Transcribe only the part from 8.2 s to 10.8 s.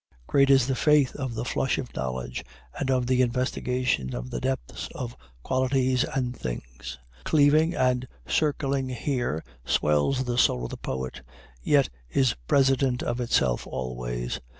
circling here swells the soul of the